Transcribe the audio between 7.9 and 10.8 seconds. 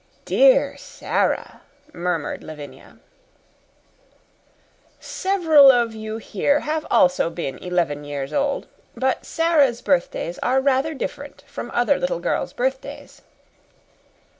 years old, but Sara's birthdays are